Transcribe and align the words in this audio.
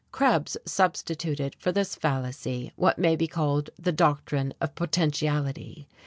Krebs 0.11 0.57
substituted 0.65 1.55
for 1.59 1.71
this 1.71 1.93
fallacy 1.93 2.71
what 2.75 2.97
may 2.97 3.15
be 3.15 3.27
called 3.27 3.69
the 3.77 3.91
doctrine 3.91 4.51
of 4.59 4.73
potentiality. 4.73 5.87